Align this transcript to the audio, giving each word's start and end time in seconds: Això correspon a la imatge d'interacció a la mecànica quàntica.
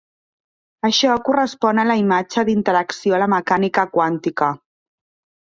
Això 0.87 1.17
correspon 1.27 1.81
a 1.81 1.85
la 1.89 1.97
imatge 2.05 2.45
d'interacció 2.49 3.19
a 3.19 3.21
la 3.25 3.29
mecànica 3.35 3.87
quàntica. 3.93 4.51